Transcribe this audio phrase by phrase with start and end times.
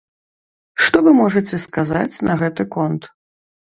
[0.85, 3.01] Што вы можаце сказаць на гэты конт?